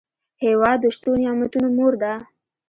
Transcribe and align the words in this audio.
هېواد 0.43 0.77
د 0.81 0.85
شتو 0.95 1.11
نعمتونو 1.21 1.67
مور 1.77 1.93
ده. 2.01 2.13